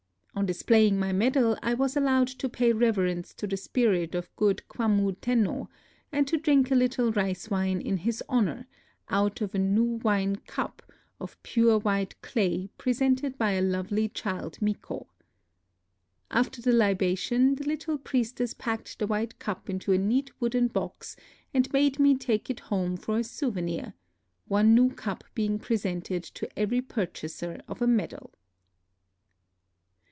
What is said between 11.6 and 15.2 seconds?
pure white clay presented by a lovely child miko.